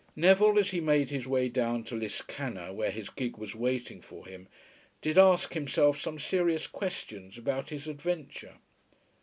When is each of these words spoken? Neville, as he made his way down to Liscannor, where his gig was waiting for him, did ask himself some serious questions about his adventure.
Neville, 0.15 0.57
as 0.57 0.71
he 0.71 0.81
made 0.81 1.11
his 1.11 1.27
way 1.27 1.47
down 1.47 1.83
to 1.83 1.95
Liscannor, 1.95 2.73
where 2.73 2.89
his 2.89 3.07
gig 3.11 3.37
was 3.37 3.53
waiting 3.53 4.01
for 4.01 4.25
him, 4.25 4.47
did 4.99 5.15
ask 5.19 5.53
himself 5.53 6.01
some 6.01 6.17
serious 6.17 6.65
questions 6.65 7.37
about 7.37 7.69
his 7.69 7.87
adventure. 7.87 8.55